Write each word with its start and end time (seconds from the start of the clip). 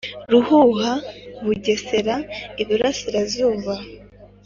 Ruhuha 0.31 0.91
Bugesera 1.45 2.15
Iburasirazuba 2.61 3.73